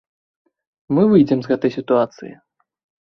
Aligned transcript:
Мы 0.97 1.03
выйдзем 1.11 1.39
з 1.43 1.47
гэтай 1.53 1.71
сітуацыі. 1.79 2.33